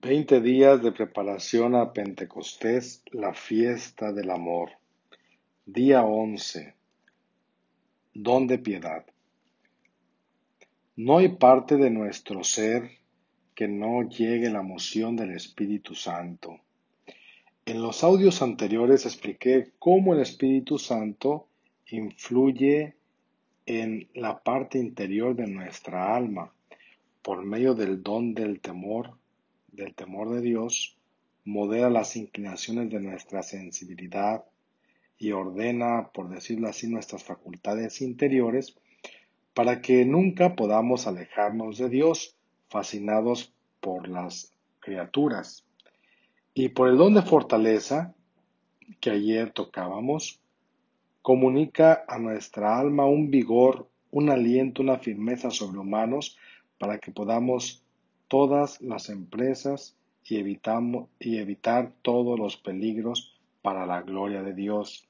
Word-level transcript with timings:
Veinte 0.00 0.40
días 0.40 0.80
de 0.80 0.92
preparación 0.92 1.74
a 1.74 1.92
Pentecostés, 1.92 3.02
la 3.10 3.34
fiesta 3.34 4.12
del 4.12 4.30
amor. 4.30 4.70
Día 5.66 6.04
once. 6.04 6.76
Don 8.14 8.46
de 8.46 8.58
piedad. 8.58 9.04
No 10.94 11.18
hay 11.18 11.30
parte 11.30 11.76
de 11.76 11.90
nuestro 11.90 12.44
ser 12.44 12.92
que 13.56 13.66
no 13.66 14.08
llegue 14.08 14.48
la 14.50 14.60
emoción 14.60 15.16
del 15.16 15.32
Espíritu 15.32 15.96
Santo. 15.96 16.60
En 17.66 17.82
los 17.82 18.04
audios 18.04 18.40
anteriores 18.40 19.04
expliqué 19.04 19.72
cómo 19.80 20.14
el 20.14 20.20
Espíritu 20.20 20.78
Santo 20.78 21.48
influye 21.90 22.94
en 23.66 24.08
la 24.14 24.44
parte 24.44 24.78
interior 24.78 25.34
de 25.34 25.48
nuestra 25.48 26.14
alma 26.14 26.52
por 27.20 27.44
medio 27.44 27.74
del 27.74 28.00
don 28.00 28.32
del 28.32 28.60
temor, 28.60 29.18
del 29.78 29.94
temor 29.94 30.30
de 30.30 30.42
Dios, 30.42 30.98
modera 31.44 31.88
las 31.88 32.16
inclinaciones 32.16 32.90
de 32.90 33.00
nuestra 33.00 33.42
sensibilidad 33.42 34.44
y 35.16 35.32
ordena, 35.32 36.10
por 36.12 36.28
decirlo 36.28 36.68
así, 36.68 36.88
nuestras 36.88 37.24
facultades 37.24 38.02
interiores 38.02 38.76
para 39.54 39.80
que 39.80 40.04
nunca 40.04 40.54
podamos 40.54 41.06
alejarnos 41.06 41.78
de 41.78 41.88
Dios, 41.88 42.36
fascinados 42.68 43.52
por 43.80 44.08
las 44.08 44.52
criaturas. 44.80 45.64
Y 46.54 46.68
por 46.68 46.88
el 46.88 46.96
don 46.96 47.14
de 47.14 47.22
fortaleza 47.22 48.14
que 49.00 49.10
ayer 49.10 49.50
tocábamos, 49.50 50.40
comunica 51.22 52.04
a 52.06 52.18
nuestra 52.18 52.78
alma 52.78 53.06
un 53.06 53.30
vigor, 53.30 53.88
un 54.10 54.30
aliento, 54.30 54.82
una 54.82 54.98
firmeza 54.98 55.50
sobrehumanos 55.50 56.36
para 56.78 56.98
que 56.98 57.10
podamos 57.10 57.84
todas 58.28 58.80
las 58.80 59.08
empresas 59.08 59.96
y, 60.24 60.36
evitamos, 60.36 61.08
y 61.18 61.38
evitar 61.38 61.92
todos 62.02 62.38
los 62.38 62.56
peligros 62.56 63.34
para 63.62 63.86
la 63.86 64.02
gloria 64.02 64.42
de 64.42 64.54
Dios. 64.54 65.08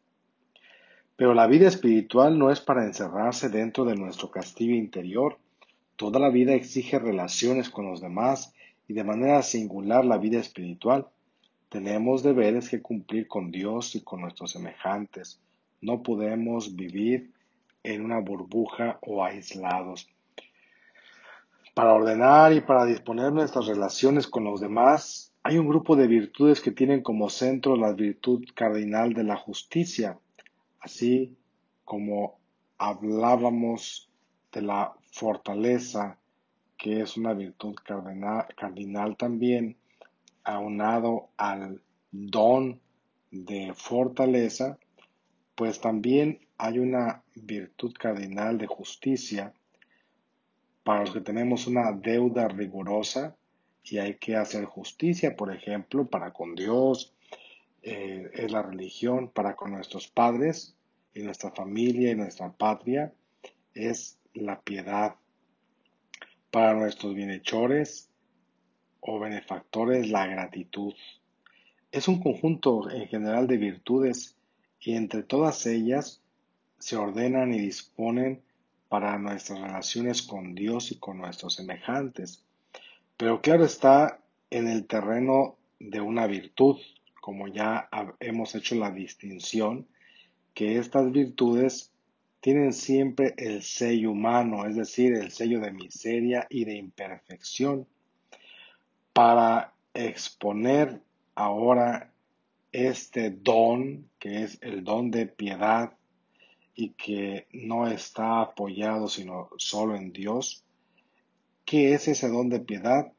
Pero 1.16 1.34
la 1.34 1.48
vida 1.48 1.66
espiritual 1.66 2.38
no 2.38 2.50
es 2.50 2.60
para 2.60 2.84
encerrarse 2.84 3.48
dentro 3.48 3.84
de 3.84 3.96
nuestro 3.96 4.30
castillo 4.30 4.74
interior. 4.74 5.36
Toda 5.96 6.20
la 6.20 6.30
vida 6.30 6.54
exige 6.54 7.00
relaciones 7.00 7.70
con 7.70 7.86
los 7.86 8.00
demás 8.00 8.54
y 8.86 8.94
de 8.94 9.02
manera 9.02 9.42
singular 9.42 10.04
la 10.04 10.18
vida 10.18 10.38
espiritual. 10.38 11.08
Tenemos 11.68 12.22
deberes 12.22 12.68
que 12.70 12.80
cumplir 12.80 13.26
con 13.26 13.50
Dios 13.50 13.96
y 13.96 14.00
con 14.02 14.20
nuestros 14.20 14.52
semejantes. 14.52 15.40
No 15.80 16.02
podemos 16.02 16.76
vivir 16.76 17.32
en 17.82 18.04
una 18.04 18.20
burbuja 18.20 18.98
o 19.02 19.24
aislados. 19.24 20.08
Para 21.78 21.94
ordenar 21.94 22.52
y 22.54 22.60
para 22.60 22.84
disponer 22.84 23.32
nuestras 23.32 23.68
relaciones 23.68 24.26
con 24.26 24.42
los 24.42 24.60
demás, 24.60 25.32
hay 25.44 25.58
un 25.58 25.68
grupo 25.68 25.94
de 25.94 26.08
virtudes 26.08 26.60
que 26.60 26.72
tienen 26.72 27.02
como 27.04 27.30
centro 27.30 27.76
la 27.76 27.92
virtud 27.92 28.44
cardinal 28.52 29.12
de 29.12 29.22
la 29.22 29.36
justicia, 29.36 30.18
así 30.80 31.36
como 31.84 32.40
hablábamos 32.78 34.10
de 34.50 34.62
la 34.62 34.92
fortaleza, 35.12 36.18
que 36.76 37.00
es 37.00 37.16
una 37.16 37.32
virtud 37.32 37.76
cardinal, 37.76 38.46
cardinal 38.56 39.16
también, 39.16 39.76
aunado 40.42 41.28
al 41.36 41.80
don 42.10 42.80
de 43.30 43.72
fortaleza, 43.76 44.80
pues 45.54 45.80
también 45.80 46.40
hay 46.56 46.80
una 46.80 47.22
virtud 47.36 47.94
cardinal 47.96 48.58
de 48.58 48.66
justicia 48.66 49.54
para 50.88 51.02
los 51.02 51.12
que 51.12 51.20
tenemos 51.20 51.66
una 51.66 51.92
deuda 51.92 52.48
rigurosa 52.48 53.36
y 53.84 53.98
hay 53.98 54.14
que 54.14 54.36
hacer 54.36 54.64
justicia, 54.64 55.36
por 55.36 55.54
ejemplo, 55.54 56.06
para 56.06 56.32
con 56.32 56.54
Dios, 56.54 57.14
eh, 57.82 58.30
es 58.32 58.50
la 58.50 58.62
religión, 58.62 59.28
para 59.28 59.54
con 59.54 59.72
nuestros 59.72 60.08
padres 60.08 60.78
y 61.12 61.20
nuestra 61.20 61.50
familia 61.50 62.10
y 62.10 62.14
nuestra 62.14 62.50
patria, 62.50 63.12
es 63.74 64.18
la 64.32 64.62
piedad. 64.62 65.16
Para 66.50 66.72
nuestros 66.72 67.14
bienhechores 67.14 68.08
o 69.00 69.20
benefactores, 69.20 70.08
la 70.08 70.26
gratitud. 70.26 70.94
Es 71.92 72.08
un 72.08 72.18
conjunto 72.18 72.88
en 72.90 73.08
general 73.08 73.46
de 73.46 73.58
virtudes 73.58 74.38
y 74.80 74.94
entre 74.94 75.22
todas 75.22 75.66
ellas 75.66 76.22
se 76.78 76.96
ordenan 76.96 77.52
y 77.52 77.58
disponen 77.58 78.42
para 78.88 79.18
nuestras 79.18 79.60
relaciones 79.60 80.22
con 80.22 80.54
Dios 80.54 80.92
y 80.92 80.98
con 80.98 81.18
nuestros 81.18 81.54
semejantes. 81.54 82.44
Pero 83.16 83.40
claro 83.40 83.64
está 83.64 84.20
en 84.50 84.68
el 84.68 84.86
terreno 84.86 85.56
de 85.78 86.00
una 86.00 86.26
virtud, 86.26 86.76
como 87.20 87.48
ya 87.48 87.88
hemos 88.20 88.54
hecho 88.54 88.74
la 88.74 88.90
distinción, 88.90 89.86
que 90.54 90.78
estas 90.78 91.12
virtudes 91.12 91.92
tienen 92.40 92.72
siempre 92.72 93.34
el 93.36 93.62
sello 93.62 94.12
humano, 94.12 94.66
es 94.66 94.76
decir, 94.76 95.14
el 95.14 95.30
sello 95.30 95.60
de 95.60 95.72
miseria 95.72 96.46
y 96.48 96.64
de 96.64 96.76
imperfección. 96.76 97.86
Para 99.12 99.74
exponer 99.92 101.00
ahora 101.34 102.12
este 102.72 103.30
don, 103.30 104.08
que 104.18 104.44
es 104.44 104.58
el 104.62 104.84
don 104.84 105.10
de 105.10 105.26
piedad, 105.26 105.97
y 106.80 106.90
que 106.90 107.48
no 107.52 107.88
está 107.88 108.40
apoyado 108.40 109.08
sino 109.08 109.50
solo 109.56 109.96
en 109.96 110.12
Dios, 110.12 110.62
¿qué 111.64 111.92
es 111.92 112.06
ese 112.06 112.28
don 112.28 112.48
de 112.50 112.60
piedad? 112.60 113.12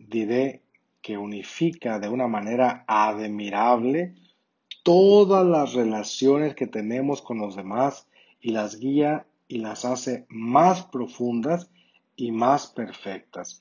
Diré 0.00 0.62
que 1.00 1.16
unifica 1.16 2.00
de 2.00 2.08
una 2.08 2.26
manera 2.26 2.84
admirable 2.88 4.16
todas 4.82 5.46
las 5.46 5.74
relaciones 5.74 6.56
que 6.56 6.66
tenemos 6.66 7.22
con 7.22 7.38
los 7.38 7.54
demás 7.54 8.08
y 8.40 8.50
las 8.50 8.80
guía 8.80 9.24
y 9.46 9.58
las 9.58 9.84
hace 9.84 10.26
más 10.28 10.82
profundas 10.86 11.70
y 12.16 12.32
más 12.32 12.66
perfectas. 12.66 13.60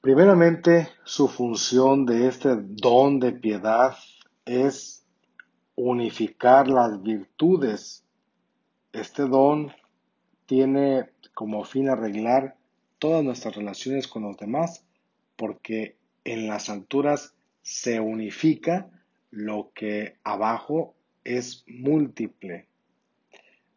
Primeramente, 0.00 0.88
su 1.02 1.26
función 1.26 2.06
de 2.06 2.28
este 2.28 2.50
don 2.60 3.18
de 3.18 3.32
piedad 3.32 3.96
es 4.44 5.01
unificar 5.74 6.68
las 6.68 7.02
virtudes. 7.02 8.04
Este 8.92 9.22
don 9.22 9.72
tiene 10.46 11.10
como 11.34 11.64
fin 11.64 11.88
arreglar 11.88 12.56
todas 12.98 13.24
nuestras 13.24 13.56
relaciones 13.56 14.06
con 14.06 14.22
los 14.22 14.36
demás, 14.36 14.84
porque 15.36 15.96
en 16.24 16.46
las 16.46 16.68
alturas 16.68 17.34
se 17.62 18.00
unifica 18.00 18.90
lo 19.30 19.72
que 19.74 20.16
abajo 20.24 20.94
es 21.24 21.64
múltiple. 21.66 22.66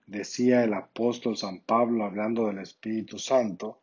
Decía 0.05 0.63
el 0.63 0.73
apóstol 0.73 1.37
San 1.37 1.59
Pablo 1.61 2.03
hablando 2.03 2.47
del 2.47 2.59
Espíritu 2.59 3.17
Santo, 3.17 3.79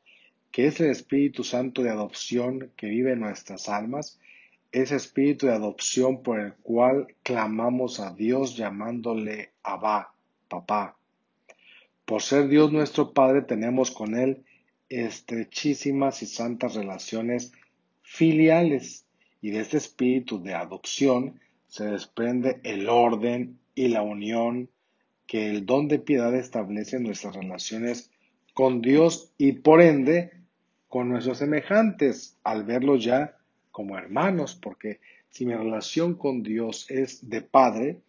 que 0.53 0.67
es 0.67 0.81
el 0.81 0.91
Espíritu 0.91 1.43
Santo 1.43 1.83
de 1.83 1.91
adopción 1.91 2.71
que 2.77 2.87
vive 2.87 3.13
en 3.13 3.21
nuestras 3.21 3.69
almas 3.69 4.21
ese 4.73 4.97
espíritu 4.97 5.47
de 5.47 5.53
adopción 5.53 6.23
por 6.23 6.41
el 6.41 6.55
cual 6.55 7.07
clamamos 7.23 8.01
a 8.01 8.15
Dios 8.15 8.57
llamándole 8.57 9.51
Abba, 9.63 10.15
papá. 10.49 10.97
Por 12.07 12.23
ser 12.23 12.49
Dios 12.49 12.73
nuestro 12.73 13.13
Padre 13.13 13.43
tenemos 13.43 13.91
con 13.91 14.17
Él 14.17 14.45
estrechísimas 14.89 16.23
y 16.23 16.27
santas 16.27 16.75
relaciones 16.75 17.53
filiales 18.03 19.07
y 19.41 19.51
de 19.51 19.61
este 19.61 19.77
espíritu 19.77 20.43
de 20.43 20.55
adopción 20.55 21.41
se 21.67 21.87
desprende 21.87 22.61
el 22.65 22.89
orden 22.89 23.59
y 23.75 23.89
la 23.89 24.03
unión 24.03 24.69
que 25.27 25.49
el 25.49 25.65
don 25.65 25.89
de 25.89 25.99
piedad 25.99 26.35
establece 26.35 26.97
en 26.97 27.05
nuestras 27.05 27.35
relaciones 27.35 28.11
con 28.53 28.83
Dios 28.83 29.33
y 29.39 29.53
por 29.53 29.81
ende 29.81 30.33
con 30.89 31.09
nuestros 31.09 31.39
semejantes 31.39 32.37
al 32.45 32.65
verlos 32.65 33.03
ya 33.03 33.37
como 33.73 33.99
hermanos, 33.99 34.55
porque 34.55 35.01
si 35.31 35.47
mi 35.47 35.55
relación 35.55 36.15
con 36.15 36.43
Dios 36.43 36.89
es 36.91 37.29
de 37.29 37.43
padre, 37.43 38.01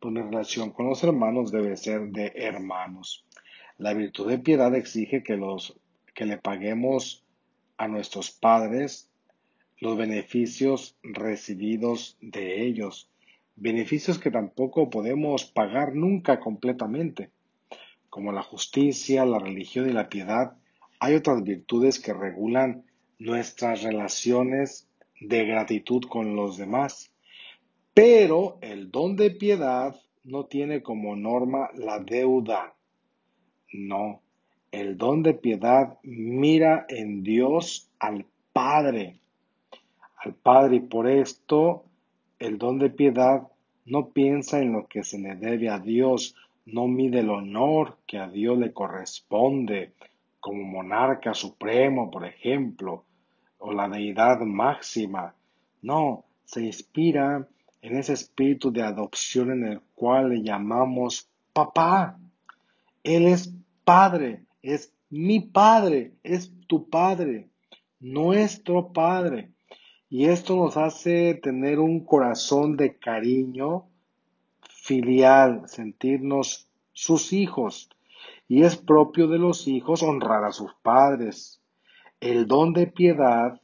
pues 0.00 0.14
mi 0.14 0.22
relación 0.22 0.70
con 0.70 0.86
los 0.86 1.02
hermanos 1.02 1.50
debe 1.50 1.76
ser 1.76 2.08
de 2.08 2.32
hermanos. 2.36 3.26
La 3.76 3.92
virtud 3.94 4.28
de 4.28 4.38
piedad 4.38 4.74
exige 4.74 5.22
que, 5.22 5.36
los, 5.36 5.76
que 6.14 6.24
le 6.24 6.38
paguemos 6.38 7.24
a 7.76 7.88
nuestros 7.88 8.30
padres 8.30 9.10
los 9.80 9.96
beneficios 9.96 10.96
recibidos 11.02 12.16
de 12.20 12.64
ellos, 12.64 13.08
beneficios 13.54 14.18
que 14.18 14.30
tampoco 14.30 14.90
podemos 14.90 15.44
pagar 15.44 15.94
nunca 15.94 16.40
completamente. 16.40 17.30
Como 18.10 18.32
la 18.32 18.42
justicia, 18.42 19.24
la 19.24 19.38
religión 19.38 19.88
y 19.88 19.92
la 19.92 20.08
piedad, 20.08 20.56
hay 20.98 21.14
otras 21.14 21.42
virtudes 21.44 22.00
que 22.00 22.12
regulan 22.12 22.84
nuestras 23.18 23.82
relaciones 23.82 24.87
de 25.20 25.44
gratitud 25.44 26.02
con 26.08 26.36
los 26.36 26.56
demás. 26.56 27.12
Pero 27.94 28.58
el 28.60 28.90
don 28.90 29.16
de 29.16 29.30
piedad 29.30 29.96
no 30.24 30.46
tiene 30.46 30.82
como 30.82 31.16
norma 31.16 31.70
la 31.74 31.98
deuda. 31.98 32.74
No, 33.72 34.22
el 34.70 34.96
don 34.96 35.22
de 35.22 35.34
piedad 35.34 35.98
mira 36.02 36.86
en 36.88 37.22
Dios 37.22 37.90
al 37.98 38.26
Padre 38.52 39.20
al 40.18 40.34
Padre 40.34 40.76
y 40.76 40.80
por 40.80 41.08
esto 41.08 41.84
el 42.38 42.58
don 42.58 42.78
de 42.78 42.90
piedad 42.90 43.48
no 43.86 44.08
piensa 44.08 44.60
en 44.60 44.72
lo 44.72 44.86
que 44.86 45.02
se 45.02 45.18
le 45.18 45.36
debe 45.36 45.70
a 45.70 45.78
Dios, 45.78 46.34
no 46.66 46.86
mide 46.86 47.20
el 47.20 47.30
honor 47.30 47.98
que 48.06 48.18
a 48.18 48.28
Dios 48.28 48.58
le 48.58 48.72
corresponde 48.72 49.92
como 50.40 50.64
monarca 50.64 51.34
supremo, 51.34 52.10
por 52.10 52.26
ejemplo, 52.26 53.04
o 53.58 53.72
la 53.72 53.88
deidad 53.88 54.40
máxima. 54.40 55.34
No, 55.82 56.24
se 56.44 56.62
inspira 56.62 57.46
en 57.82 57.96
ese 57.96 58.12
espíritu 58.12 58.72
de 58.72 58.82
adopción 58.82 59.50
en 59.52 59.64
el 59.64 59.80
cual 59.94 60.30
le 60.30 60.42
llamamos 60.42 61.28
papá. 61.52 62.18
Él 63.02 63.26
es 63.26 63.52
padre, 63.84 64.44
es 64.62 64.92
mi 65.10 65.40
padre, 65.40 66.12
es 66.22 66.52
tu 66.66 66.88
padre, 66.88 67.48
nuestro 68.00 68.92
padre. 68.92 69.50
Y 70.10 70.26
esto 70.26 70.56
nos 70.56 70.76
hace 70.76 71.34
tener 71.34 71.78
un 71.78 72.04
corazón 72.04 72.76
de 72.76 72.96
cariño 72.96 73.86
filial, 74.68 75.68
sentirnos 75.68 76.66
sus 76.92 77.32
hijos. 77.32 77.90
Y 78.48 78.62
es 78.62 78.76
propio 78.76 79.28
de 79.28 79.38
los 79.38 79.68
hijos 79.68 80.02
honrar 80.02 80.44
a 80.44 80.52
sus 80.52 80.72
padres. 80.82 81.57
El 82.20 82.46
don 82.46 82.72
de 82.72 82.86
piedad 82.86 83.60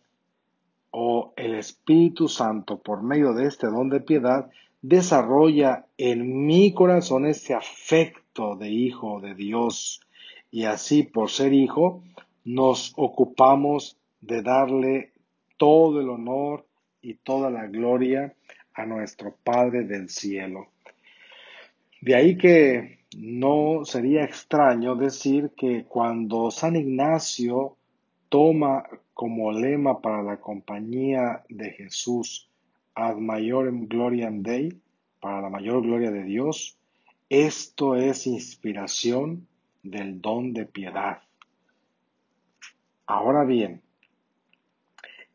o 0.90 1.32
el 1.36 1.54
Espíritu 1.54 2.28
Santo, 2.28 2.78
por 2.78 3.02
medio 3.02 3.32
de 3.34 3.46
este 3.46 3.66
don 3.66 3.88
de 3.88 4.00
piedad, 4.00 4.50
desarrolla 4.80 5.86
en 5.98 6.46
mi 6.46 6.72
corazón 6.72 7.26
ese 7.26 7.54
afecto 7.54 8.54
de 8.54 8.70
hijo 8.70 9.20
de 9.20 9.34
Dios. 9.34 10.00
Y 10.50 10.64
así, 10.64 11.02
por 11.02 11.30
ser 11.30 11.52
hijo, 11.52 12.02
nos 12.44 12.92
ocupamos 12.96 13.96
de 14.20 14.42
darle 14.42 15.12
todo 15.56 16.00
el 16.00 16.08
honor 16.08 16.66
y 17.02 17.14
toda 17.14 17.50
la 17.50 17.66
gloria 17.66 18.34
a 18.74 18.86
nuestro 18.86 19.34
Padre 19.42 19.84
del 19.84 20.08
cielo. 20.08 20.68
De 22.00 22.14
ahí 22.14 22.36
que 22.36 22.98
no 23.16 23.84
sería 23.84 24.24
extraño 24.24 24.94
decir 24.94 25.52
que 25.56 25.84
cuando 25.84 26.50
San 26.50 26.76
Ignacio 26.76 27.76
toma 28.34 28.82
como 29.14 29.52
lema 29.52 30.00
para 30.00 30.20
la 30.20 30.40
compañía 30.40 31.44
de 31.48 31.70
Jesús 31.70 32.50
ad 32.92 33.14
maiorem 33.19 33.86
gloriam 33.86 34.42
Dei, 34.42 34.76
para 35.20 35.40
la 35.40 35.48
mayor 35.48 35.82
gloria 35.82 36.10
de 36.10 36.25
Dios, 36.25 36.76
esto 37.28 37.94
es 37.94 38.26
inspiración 38.26 39.46
del 39.84 40.20
don 40.20 40.52
de 40.52 40.66
piedad. 40.66 41.22
Ahora 43.06 43.44
bien, 43.44 43.82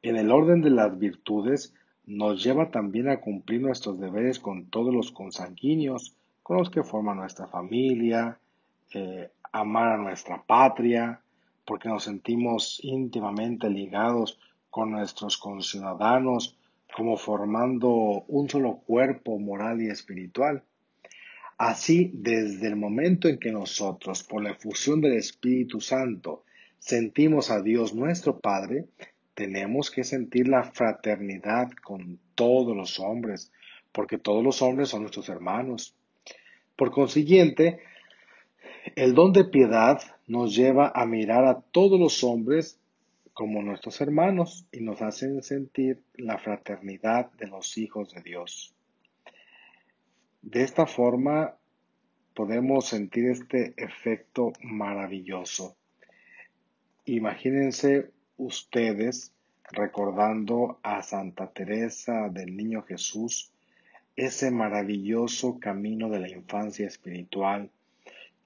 en 0.02 0.18
el 0.18 0.30
orden 0.30 0.62
de 0.62 0.72
las 0.72 1.00
virtudes 1.00 1.74
nos 2.06 2.44
lleva 2.44 2.69
también 2.69 3.07
a 3.07 3.22
cumplir 3.22 3.62
nuestros 3.62 3.98
deberes 3.98 4.40
con 4.40 4.66
todos 4.66 4.94
los 4.94 5.13
consanguíneos, 5.13 6.18
con 6.44 6.57
los 6.57 6.69
que 6.69 6.84
forman 6.84 7.16
nuestra 7.16 7.48
familia, 7.48 8.38
eh, 8.94 9.30
amar 9.54 9.94
a 9.94 9.98
nuestra 9.98 10.44
patria, 10.44 11.22
porque 11.69 11.88
nos 11.88 12.06
sentimos 12.06 12.80
íntimamente 12.81 13.69
ligados 13.69 14.39
con 14.71 14.89
nuestros 14.89 15.38
conciudadanos, 15.38 16.57
como 16.92 17.16
formando 17.16 17.89
un 18.27 18.50
solo 18.50 18.77
cuerpo 18.88 19.38
moral 19.38 19.80
y 19.80 19.92
espiritual. 19.92 20.63
Así, 21.60 22.10
desde 22.12 22.66
el 22.66 22.75
momento 22.75 23.27
en 23.27 23.38
que 23.38 23.51
nosotros, 23.51 24.24
por 24.24 24.42
la 24.42 24.50
efusión 24.50 25.00
del 25.00 25.13
Espíritu 25.13 25.80
Santo, 25.80 26.44
sentimos 26.80 27.51
a 27.51 27.62
Dios 27.62 27.94
nuestro 27.94 28.39
Padre, 28.39 28.86
tenemos 29.36 29.92
que 29.92 30.04
sentir 30.04 30.48
la 30.48 30.63
fraternidad 30.63 31.69
con 31.83 32.18
todos 32.33 32.75
los 32.75 33.00
hombres, 33.00 33.51
porque 33.92 34.18
todos 34.18 34.44
los 34.44 34.63
hombres 34.63 34.89
son 34.89 35.01
nuestros 35.01 35.30
hermanos. 35.30 35.94
Por 36.75 36.89
consiguiente, 36.89 37.80
el 38.95 39.13
don 39.13 39.33
de 39.33 39.44
piedad 39.44 40.01
nos 40.30 40.56
lleva 40.56 40.92
a 40.94 41.08
mirar 41.08 41.44
a 41.46 41.60
todos 41.60 42.00
los 42.00 42.24
hombres 42.24 42.80
como 43.34 43.64
nuestros 43.64 44.00
hermanos 44.00 44.68
y 44.72 44.80
nos 44.81 45.02
hacen 45.02 45.42
sentir 45.42 46.04
la 46.14 46.38
fraternidad 46.38 47.31
de 47.34 47.48
los 47.48 47.80
hijos 47.80 48.14
de 48.14 48.22
Dios. 48.22 48.76
De 50.44 50.62
esta 50.62 50.86
forma 50.86 51.56
podemos 52.36 52.86
sentir 52.86 53.26
este 53.26 53.74
efecto 53.76 54.54
maravilloso. 54.62 55.76
Imagínense 57.06 58.12
ustedes 58.38 59.34
recordando 59.72 60.78
a 60.84 61.02
Santa 61.02 61.48
Teresa 61.48 62.30
del 62.30 62.56
Niño 62.56 62.84
Jesús 62.84 63.52
ese 64.16 64.52
maravilloso 64.52 65.60
camino 65.60 66.08
de 66.08 66.20
la 66.20 66.30
infancia 66.30 66.86
espiritual 66.86 67.72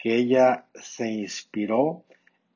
que 0.03 0.17
ella 0.17 0.65
se 0.73 1.09
inspiró 1.09 2.03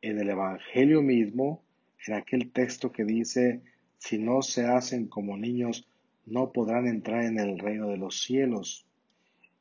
en 0.01 0.19
el 0.19 0.29
Evangelio 0.31 1.01
mismo, 1.01 1.63
en 2.05 2.15
aquel 2.15 2.51
texto 2.51 2.91
que 2.91 3.05
dice, 3.05 3.61
si 3.97 4.17
no 4.17 4.41
se 4.41 4.65
hacen 4.65 5.07
como 5.07 5.38
niños, 5.38 5.88
no 6.25 6.51
podrán 6.51 6.88
entrar 6.88 7.23
en 7.23 7.39
el 7.39 7.57
reino 7.57 7.88
de 7.88 7.95
los 7.95 8.21
cielos. 8.21 8.85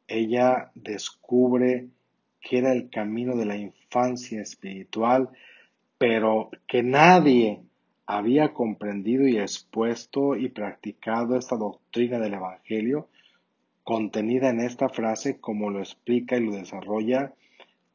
Ella 0.08 0.72
descubre 0.74 1.86
que 2.40 2.58
era 2.58 2.72
el 2.72 2.90
camino 2.90 3.36
de 3.36 3.46
la 3.46 3.56
infancia 3.56 4.42
espiritual, 4.42 5.28
pero 5.96 6.50
que 6.66 6.82
nadie 6.82 7.60
había 8.04 8.52
comprendido 8.52 9.28
y 9.28 9.38
expuesto 9.38 10.34
y 10.34 10.48
practicado 10.48 11.36
esta 11.36 11.54
doctrina 11.54 12.18
del 12.18 12.34
Evangelio 12.34 13.06
contenida 13.84 14.50
en 14.50 14.58
esta 14.58 14.88
frase 14.88 15.38
como 15.38 15.70
lo 15.70 15.78
explica 15.78 16.36
y 16.36 16.44
lo 16.46 16.56
desarrolla 16.56 17.32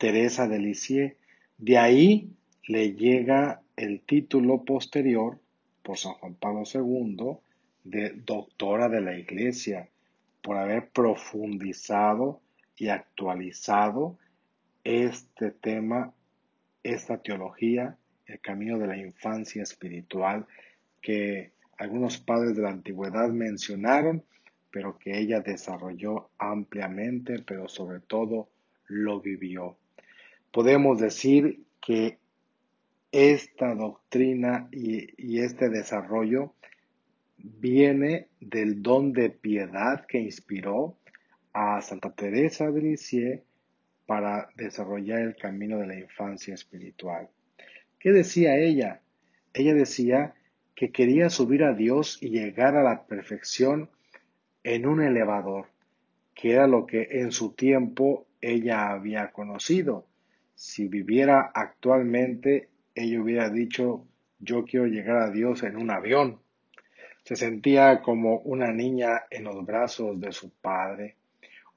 Teresa 0.01 0.47
de 0.47 0.57
Lisieux. 0.57 1.15
De 1.59 1.77
ahí 1.77 2.31
le 2.65 2.93
llega 2.93 3.61
el 3.75 4.01
título 4.01 4.65
posterior 4.65 5.37
por 5.83 5.99
San 5.99 6.13
Juan 6.13 6.33
Pablo 6.33 6.63
II 6.65 7.37
de 7.83 8.09
doctora 8.25 8.89
de 8.89 8.99
la 8.99 9.15
Iglesia 9.15 9.89
por 10.41 10.57
haber 10.57 10.89
profundizado 10.89 12.41
y 12.75 12.87
actualizado 12.87 14.17
este 14.83 15.51
tema, 15.51 16.11
esta 16.81 17.21
teología 17.21 17.95
el 18.25 18.39
camino 18.39 18.79
de 18.79 18.87
la 18.87 18.97
infancia 18.97 19.61
espiritual 19.61 20.47
que 20.99 21.51
algunos 21.77 22.17
padres 22.17 22.55
de 22.55 22.63
la 22.63 22.71
antigüedad 22.71 23.29
mencionaron, 23.29 24.23
pero 24.71 24.97
que 24.97 25.19
ella 25.19 25.41
desarrolló 25.41 26.31
ampliamente, 26.39 27.43
pero 27.45 27.67
sobre 27.67 27.99
todo 27.99 28.49
lo 28.87 29.21
vivió. 29.21 29.77
Podemos 30.51 30.99
decir 30.99 31.63
que 31.79 32.17
esta 33.11 33.73
doctrina 33.73 34.67
y, 34.71 35.39
este 35.39 35.69
desarrollo 35.69 36.53
viene 37.37 38.27
del 38.39 38.81
don 38.81 39.13
de 39.13 39.29
piedad 39.29 40.05
que 40.05 40.19
inspiró 40.19 40.97
a 41.53 41.81
Santa 41.81 42.13
Teresa 42.13 42.69
de 42.69 42.81
Lisieux 42.81 43.41
para 44.05 44.49
desarrollar 44.55 45.19
el 45.19 45.35
camino 45.37 45.79
de 45.79 45.87
la 45.87 45.95
infancia 45.95 46.53
espiritual. 46.53 47.29
¿Qué 47.97 48.11
decía 48.11 48.57
ella? 48.57 49.01
Ella 49.53 49.73
decía 49.73 50.35
que 50.75 50.91
quería 50.91 51.29
subir 51.29 51.63
a 51.63 51.73
Dios 51.73 52.17
y 52.21 52.29
llegar 52.29 52.75
a 52.75 52.83
la 52.83 53.05
perfección 53.05 53.89
en 54.63 54.85
un 54.85 55.01
elevador, 55.01 55.67
que 56.33 56.51
era 56.51 56.67
lo 56.67 56.85
que 56.85 57.07
en 57.11 57.31
su 57.31 57.53
tiempo 57.53 58.27
ella 58.41 58.89
había 58.89 59.31
conocido. 59.31 60.07
Si 60.63 60.87
viviera 60.87 61.51
actualmente, 61.55 62.69
ella 62.93 63.19
hubiera 63.19 63.49
dicho, 63.49 64.05
yo 64.37 64.63
quiero 64.63 64.85
llegar 64.85 65.17
a 65.17 65.31
Dios 65.31 65.63
en 65.63 65.75
un 65.75 65.89
avión. 65.89 66.39
Se 67.23 67.35
sentía 67.35 68.03
como 68.03 68.37
una 68.41 68.71
niña 68.71 69.23
en 69.31 69.45
los 69.45 69.65
brazos 69.65 70.21
de 70.21 70.31
su 70.31 70.51
padre, 70.51 71.15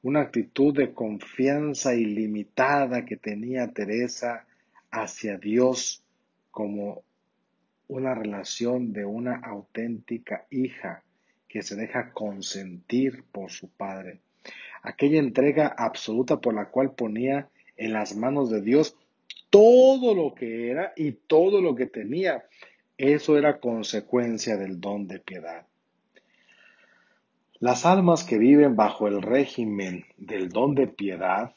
una 0.03 0.21
actitud 0.21 0.77
de 0.77 0.93
confianza 0.93 1.95
ilimitada 1.95 3.07
que 3.07 3.17
tenía 3.17 3.73
Teresa 3.73 4.45
hacia 4.91 5.39
Dios 5.39 6.05
como 6.51 7.05
una 7.89 8.15
relación 8.15 8.93
de 8.93 9.07
una 9.07 9.37
auténtica 9.37 10.45
hija 10.51 11.03
que 11.49 11.63
se 11.63 11.75
deja 11.75 12.13
consentir 12.13 13.25
por 13.33 13.51
su 13.51 13.71
padre. 13.71 14.21
Aquella 14.83 15.21
entrega 15.21 15.69
absoluta 15.69 16.39
por 16.39 16.53
la 16.53 16.67
cual 16.67 16.95
ponía 16.95 17.49
en 17.77 17.93
las 17.93 18.17
manos 18.17 18.51
de 18.51 18.61
Dios 18.61 18.97
todo 19.51 20.15
lo 20.15 20.35
que 20.35 20.71
era 20.71 20.93
y 20.97 21.13
todo 21.13 21.61
lo 21.61 21.75
que 21.75 21.87
tenía. 21.87 22.45
Eso 22.99 23.39
era 23.39 23.61
consecuencia 23.61 24.57
del 24.57 24.81
don 24.81 25.07
de 25.07 25.19
piedad. 25.19 25.67
Las 27.61 27.87
almas 27.87 28.25
que 28.25 28.39
viven 28.39 28.77
bajo 28.77 29.09
el 29.09 29.23
régimen 29.23 30.05
del 30.17 30.49
don 30.49 30.75
de 30.75 30.87
piedad 30.87 31.55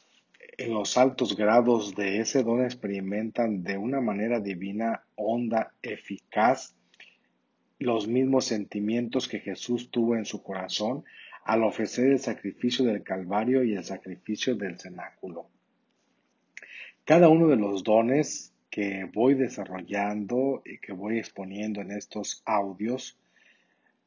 en 0.58 0.74
los 0.74 0.98
altos 0.98 1.36
grados 1.36 1.96
de 1.96 2.20
ese 2.20 2.44
don 2.44 2.64
experimentan 2.64 3.64
de 3.64 3.78
una 3.78 4.02
manera 4.02 4.40
divina, 4.40 5.04
honda, 5.16 5.74
eficaz 5.82 6.76
los 7.80 8.08
mismos 8.08 8.46
sentimientos 8.46 9.28
que 9.28 9.40
Jesús 9.40 9.92
tuvo 9.92 10.16
en 10.16 10.26
su 10.26 10.42
corazón 10.42 11.04
al 11.46 11.64
ofrecer 11.64 12.12
el 12.12 12.20
sacrificio 12.20 12.86
del 12.86 13.04
Calvario 13.04 13.64
y 13.64 13.76
el 13.76 13.84
sacrificio 13.84 14.56
del 14.56 14.80
cenáculo. 14.80 15.48
Cada 17.08 17.30
uno 17.30 17.48
de 17.48 17.56
los 17.56 17.86
dones 17.86 18.52
que 18.70 19.10
voy 19.14 19.34
desarrollando 19.34 20.62
y 20.66 20.78
que 20.80 20.92
voy 20.92 21.20
exponiendo 21.20 21.80
en 21.80 21.92
estos 21.92 22.44
audios, 22.46 23.16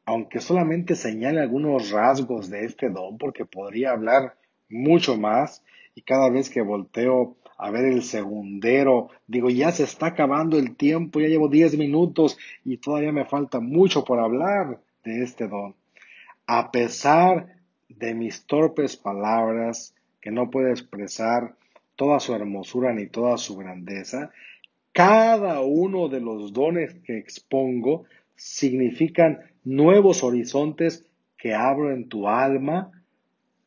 aunque 0.04 0.38
solamente 0.40 0.94
señale 0.94 1.40
algunos 1.40 1.92
rasgos 1.92 2.50
de 2.50 2.66
este 2.66 2.90
don, 2.90 3.16
porque 3.16 3.46
podría 3.46 3.92
hablar 3.92 4.36
mucho 4.68 5.16
más, 5.16 5.64
y 5.94 6.02
cada 6.02 6.28
vez 6.28 6.50
que 6.50 6.60
volteo 6.60 7.38
a 7.56 7.70
ver 7.70 7.86
el 7.86 8.02
segundero, 8.02 9.08
digo, 9.26 9.48
ya 9.48 9.72
se 9.72 9.84
está 9.84 10.08
acabando 10.08 10.58
el 10.58 10.76
tiempo, 10.76 11.20
ya 11.20 11.28
llevo 11.28 11.48
10 11.48 11.78
minutos 11.78 12.36
y 12.66 12.76
todavía 12.76 13.12
me 13.12 13.24
falta 13.24 13.60
mucho 13.60 14.04
por 14.04 14.18
hablar 14.20 14.78
de 15.04 15.22
este 15.22 15.48
don. 15.48 15.74
A 16.46 16.70
pesar 16.70 17.56
de 17.88 18.12
mis 18.12 18.44
torpes 18.44 18.98
palabras, 18.98 19.94
que 20.20 20.30
no 20.30 20.50
puedo 20.50 20.68
expresar 20.68 21.54
toda 22.00 22.18
su 22.18 22.34
hermosura 22.34 22.94
ni 22.94 23.08
toda 23.08 23.36
su 23.36 23.58
grandeza, 23.58 24.30
cada 24.90 25.60
uno 25.60 26.08
de 26.08 26.20
los 26.20 26.54
dones 26.54 26.94
que 27.04 27.18
expongo 27.18 28.06
significan 28.36 29.40
nuevos 29.64 30.24
horizontes 30.24 31.04
que 31.36 31.52
abro 31.52 31.92
en 31.92 32.08
tu 32.08 32.26
alma 32.26 32.90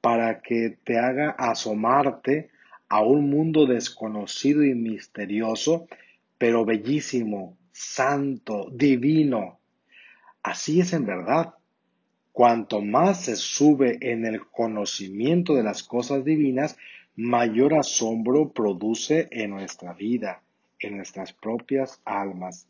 para 0.01 0.41
que 0.41 0.75
te 0.83 0.97
haga 0.97 1.29
asomarte 1.29 2.49
a 2.89 3.01
un 3.03 3.29
mundo 3.29 3.67
desconocido 3.67 4.63
y 4.63 4.73
misterioso, 4.73 5.85
pero 6.39 6.65
bellísimo, 6.65 7.55
santo, 7.71 8.67
divino. 8.73 9.59
Así 10.41 10.79
es 10.79 10.93
en 10.93 11.05
verdad. 11.05 11.53
Cuanto 12.31 12.81
más 12.81 13.25
se 13.25 13.35
sube 13.35 13.99
en 14.01 14.25
el 14.25 14.43
conocimiento 14.47 15.53
de 15.53 15.61
las 15.61 15.83
cosas 15.83 16.25
divinas, 16.25 16.77
mayor 17.15 17.75
asombro 17.75 18.51
produce 18.51 19.27
en 19.31 19.51
nuestra 19.51 19.93
vida, 19.93 20.41
en 20.79 20.97
nuestras 20.97 21.31
propias 21.33 22.01
almas. 22.05 22.67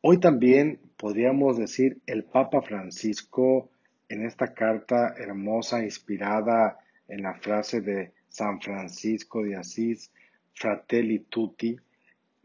Hoy 0.00 0.18
también 0.18 0.80
podríamos 0.96 1.56
decir 1.56 1.98
el 2.06 2.24
Papa 2.24 2.60
Francisco 2.62 3.70
en 4.08 4.24
esta 4.24 4.52
carta 4.52 5.14
hermosa 5.16 5.82
inspirada 5.82 6.78
en 7.08 7.22
la 7.22 7.34
frase 7.34 7.80
de 7.80 8.12
San 8.28 8.60
Francisco 8.60 9.42
de 9.42 9.56
Asís, 9.56 10.10
Fratelli 10.54 11.20
Tutti, 11.20 11.76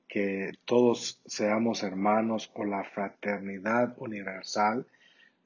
que 0.08 0.51
todos 0.65 1.22
seamos 1.25 1.84
hermanos 1.84 2.51
o 2.53 2.65
la 2.65 2.84
fraternidad 2.84 3.96
universal, 3.98 4.86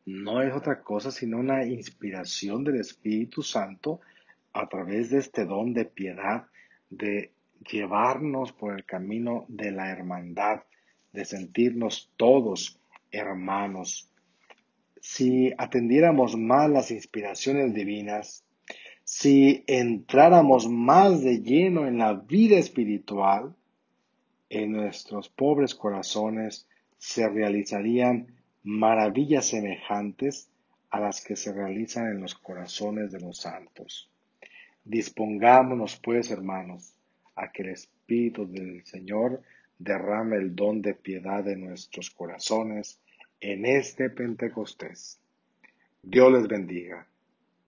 no 0.06 0.42
es 0.42 0.54
otra 0.54 0.82
cosa 0.82 1.12
sino 1.12 1.38
una 1.38 1.64
inspiración 1.66 2.64
del 2.64 2.80
Espíritu 2.80 3.42
Santo 3.42 4.02
a 4.56 4.68
través 4.68 5.10
de 5.10 5.20
este 5.20 5.44
don 5.44 5.74
de 5.74 5.84
piedad, 5.84 6.48
de 6.90 7.34
llevarnos 7.70 8.54
por 8.54 8.74
el 8.74 8.86
camino 8.86 9.46
de 9.50 9.72
la 9.72 9.92
hermandad, 9.92 10.64
de 11.12 11.26
sentirnos 11.26 12.10
todos 12.16 12.80
hermanos. 13.12 14.10
Si 15.02 15.54
atendiéramos 15.58 16.38
más 16.38 16.70
las 16.70 16.90
inspiraciones 16.90 17.74
divinas, 17.74 18.46
si 19.04 19.66
entráramos 19.68 20.70
más 20.70 21.22
de 21.22 21.42
lleno 21.42 21.86
en 21.86 21.98
la 21.98 22.14
vida 22.14 22.58
espiritual, 22.58 23.54
en 24.50 24.72
nuestros 24.72 25.28
pobres 25.28 25.76
corazones 25.76 26.66
se 26.98 27.28
realizarían 27.28 28.28
maravillas 28.64 29.48
semejantes 29.48 30.50
a 30.92 31.02
las 31.02 31.22
que 31.22 31.36
se 31.36 31.52
realizan 31.52 32.08
en 32.08 32.22
los 32.22 32.36
corazones 32.36 33.12
de 33.12 33.20
los 33.20 33.40
santos. 33.40 34.10
Dispongámonos, 34.86 36.00
pues, 36.02 36.30
hermanos, 36.30 36.96
a 37.36 37.52
que 37.52 37.64
el 37.64 37.70
Espíritu 37.70 38.46
del 38.46 38.86
Señor 38.86 39.42
derrame 39.80 40.38
el 40.38 40.56
don 40.56 40.82
de 40.82 40.94
piedad 40.94 41.48
en 41.48 41.66
nuestros 41.66 42.12
corazones 42.12 43.00
en 43.42 43.66
este 43.66 44.10
Pentecostés. 44.10 45.20
Dios 46.04 46.32
les 46.32 46.48
bendiga. 46.48 47.08